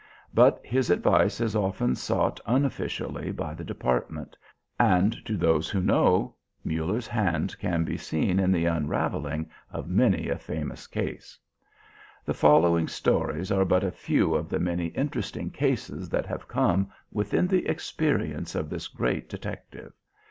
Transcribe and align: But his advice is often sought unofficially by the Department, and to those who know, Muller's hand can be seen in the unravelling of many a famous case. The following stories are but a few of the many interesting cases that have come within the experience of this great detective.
But 0.33 0.65
his 0.65 0.89
advice 0.89 1.39
is 1.39 1.55
often 1.55 1.93
sought 1.95 2.39
unofficially 2.47 3.31
by 3.31 3.53
the 3.53 3.63
Department, 3.63 4.35
and 4.79 5.15
to 5.27 5.37
those 5.37 5.69
who 5.69 5.79
know, 5.79 6.33
Muller's 6.63 7.05
hand 7.05 7.55
can 7.59 7.83
be 7.83 7.97
seen 7.97 8.39
in 8.39 8.51
the 8.51 8.65
unravelling 8.65 9.51
of 9.71 9.87
many 9.87 10.27
a 10.27 10.39
famous 10.39 10.87
case. 10.87 11.37
The 12.25 12.33
following 12.33 12.87
stories 12.87 13.51
are 13.51 13.63
but 13.63 13.83
a 13.83 13.91
few 13.91 14.33
of 14.33 14.49
the 14.49 14.57
many 14.59 14.87
interesting 14.87 15.51
cases 15.51 16.09
that 16.09 16.25
have 16.25 16.47
come 16.47 16.89
within 17.11 17.45
the 17.45 17.67
experience 17.67 18.55
of 18.55 18.71
this 18.71 18.87
great 18.87 19.29
detective. 19.29 19.93